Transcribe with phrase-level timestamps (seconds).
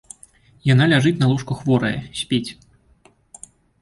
[0.69, 2.49] Яна ляжыць на ложку хворая, спіць.